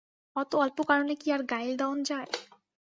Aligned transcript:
অত 0.35 0.51
অল্প 0.55 0.77
কারণে 0.89 1.13
কি 1.15 1.27
আর 1.31 1.41
গাইল 1.51 1.71
দেওন 1.77 1.97
যায়? 2.03 2.29